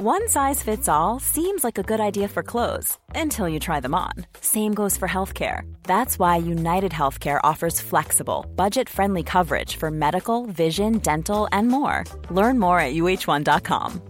One 0.00 0.28
size 0.28 0.62
fits 0.62 0.88
all 0.88 1.18
seems 1.18 1.64
like 1.64 1.76
a 1.76 1.82
good 1.82 1.98
idea 1.98 2.28
for 2.28 2.44
clothes 2.44 2.96
until 3.16 3.48
you 3.48 3.58
try 3.58 3.80
them 3.80 3.96
on. 3.96 4.12
Same 4.40 4.72
goes 4.72 4.96
for 4.96 5.08
healthcare. 5.08 5.62
That's 5.88 6.20
why 6.20 6.36
United 6.36 6.92
Healthcare 6.92 7.40
offers 7.42 7.80
flexible, 7.80 8.46
budget 8.54 8.88
friendly 8.88 9.24
coverage 9.24 9.74
for 9.74 9.90
medical, 9.90 10.46
vision, 10.46 10.98
dental, 10.98 11.48
and 11.50 11.66
more. 11.66 12.04
Learn 12.30 12.60
more 12.60 12.78
at 12.78 12.94
uh1.com. 12.94 14.00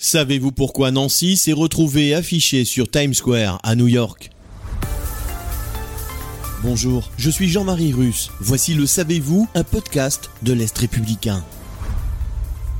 Savez-vous 0.00 0.50
pourquoi 0.50 0.90
Nancy 0.90 1.36
s'est 1.36 1.52
retrouvée 1.52 2.14
affichée 2.14 2.64
sur 2.64 2.90
Times 2.90 3.14
Square 3.14 3.60
à 3.62 3.76
New 3.76 3.86
York? 3.86 4.32
Bonjour, 6.64 7.08
je 7.16 7.30
suis 7.30 7.46
Jean-Marie 7.46 7.92
Russe. 7.92 8.28
Voici 8.40 8.74
le 8.74 8.86
Savez-vous, 8.86 9.46
un 9.54 9.62
podcast 9.62 10.30
de 10.42 10.52
l'Est 10.52 10.76
républicain. 10.76 11.44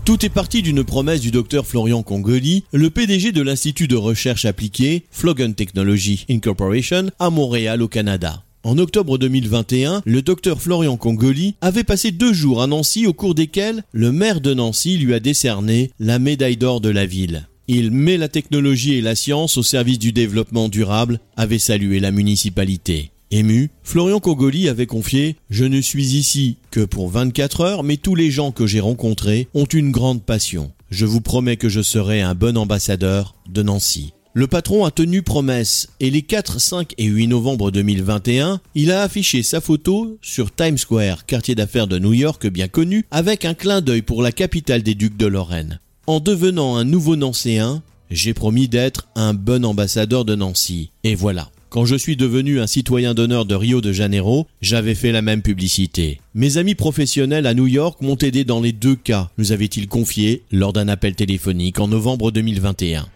Tout 0.04 0.26
est 0.26 0.30
parti 0.30 0.62
d'une 0.62 0.82
promesse 0.82 1.20
du 1.20 1.30
docteur 1.30 1.64
Florian 1.64 2.02
Congoli, 2.02 2.64
le 2.72 2.90
PDG 2.90 3.30
de 3.30 3.40
l'Institut 3.40 3.86
de 3.86 3.94
recherche 3.94 4.44
appliquée 4.44 5.04
Flogan 5.12 5.54
Technology 5.54 6.26
Incorporation 6.28 7.12
à 7.20 7.30
Montréal 7.30 7.82
au 7.82 7.86
Canada. 7.86 8.42
En 8.64 8.78
octobre 8.78 9.16
2021, 9.16 10.02
le 10.04 10.22
docteur 10.22 10.60
Florian 10.60 10.96
Congoli 10.96 11.54
avait 11.60 11.84
passé 11.84 12.10
deux 12.10 12.32
jours 12.32 12.62
à 12.62 12.66
Nancy 12.66 13.06
au 13.06 13.12
cours 13.12 13.36
desquels 13.36 13.84
le 13.92 14.10
maire 14.10 14.40
de 14.40 14.52
Nancy 14.54 14.98
lui 14.98 15.14
a 15.14 15.20
décerné 15.20 15.92
la 16.00 16.18
médaille 16.18 16.56
d'or 16.56 16.80
de 16.80 16.90
la 16.90 17.06
ville. 17.06 17.46
Il 17.68 17.92
met 17.92 18.16
la 18.16 18.28
technologie 18.28 18.94
et 18.94 19.02
la 19.02 19.14
science 19.14 19.56
au 19.56 19.62
service 19.62 20.00
du 20.00 20.10
développement 20.10 20.68
durable, 20.68 21.20
avait 21.36 21.60
salué 21.60 22.00
la 22.00 22.10
municipalité. 22.10 23.11
Ému, 23.34 23.70
Florian 23.82 24.20
Cogoli 24.20 24.68
avait 24.68 24.86
confié 24.86 25.36
Je 25.48 25.64
ne 25.64 25.80
suis 25.80 26.16
ici 26.16 26.58
que 26.70 26.84
pour 26.84 27.08
24 27.08 27.62
heures, 27.62 27.82
mais 27.82 27.96
tous 27.96 28.14
les 28.14 28.30
gens 28.30 28.52
que 28.52 28.66
j'ai 28.66 28.80
rencontrés 28.80 29.48
ont 29.54 29.64
une 29.64 29.90
grande 29.90 30.22
passion. 30.22 30.70
Je 30.90 31.06
vous 31.06 31.22
promets 31.22 31.56
que 31.56 31.70
je 31.70 31.80
serai 31.80 32.20
un 32.20 32.34
bon 32.34 32.58
ambassadeur 32.58 33.34
de 33.48 33.62
Nancy. 33.62 34.12
Le 34.34 34.46
patron 34.46 34.84
a 34.84 34.90
tenu 34.90 35.22
promesse 35.22 35.88
et 35.98 36.10
les 36.10 36.20
4, 36.20 36.60
5 36.60 36.92
et 36.98 37.06
8 37.06 37.28
novembre 37.28 37.70
2021, 37.70 38.60
il 38.74 38.92
a 38.92 39.00
affiché 39.00 39.42
sa 39.42 39.62
photo 39.62 40.18
sur 40.20 40.54
Times 40.54 40.76
Square, 40.76 41.24
quartier 41.24 41.54
d'affaires 41.54 41.86
de 41.86 41.98
New 41.98 42.12
York 42.12 42.46
bien 42.48 42.68
connu, 42.68 43.06
avec 43.10 43.46
un 43.46 43.54
clin 43.54 43.80
d'œil 43.80 44.02
pour 44.02 44.22
la 44.22 44.32
capitale 44.32 44.82
des 44.82 44.94
ducs 44.94 45.16
de 45.16 45.26
Lorraine. 45.26 45.80
En 46.06 46.20
devenant 46.20 46.76
un 46.76 46.84
nouveau 46.84 47.16
Nancéen, 47.16 47.82
j'ai 48.10 48.34
promis 48.34 48.68
d'être 48.68 49.08
un 49.14 49.32
bon 49.32 49.64
ambassadeur 49.64 50.26
de 50.26 50.34
Nancy. 50.34 50.90
Et 51.02 51.14
voilà. 51.14 51.50
Quand 51.72 51.86
je 51.86 51.96
suis 51.96 52.16
devenu 52.16 52.60
un 52.60 52.66
citoyen 52.66 53.14
d'honneur 53.14 53.46
de 53.46 53.54
Rio 53.54 53.80
de 53.80 53.92
Janeiro, 53.92 54.46
j'avais 54.60 54.94
fait 54.94 55.10
la 55.10 55.22
même 55.22 55.40
publicité. 55.40 56.20
Mes 56.34 56.58
amis 56.58 56.74
professionnels 56.74 57.46
à 57.46 57.54
New 57.54 57.66
York 57.66 58.02
m'ont 58.02 58.18
aidé 58.18 58.44
dans 58.44 58.60
les 58.60 58.72
deux 58.72 58.94
cas, 58.94 59.30
nous 59.38 59.52
avait-il 59.52 59.88
confié 59.88 60.42
lors 60.52 60.74
d'un 60.74 60.86
appel 60.88 61.14
téléphonique 61.14 61.80
en 61.80 61.88
novembre 61.88 62.30
2021. 62.30 63.06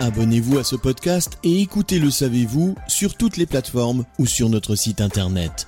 Abonnez-vous 0.00 0.58
à 0.58 0.64
ce 0.64 0.74
podcast 0.74 1.38
et 1.44 1.60
écoutez 1.60 2.00
Le 2.00 2.10
Savez-vous 2.10 2.74
sur 2.88 3.14
toutes 3.14 3.36
les 3.36 3.46
plateformes 3.46 4.04
ou 4.18 4.26
sur 4.26 4.48
notre 4.48 4.74
site 4.74 5.00
internet. 5.00 5.67